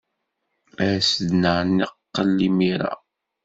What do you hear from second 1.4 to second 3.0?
ad neqqel imir-a.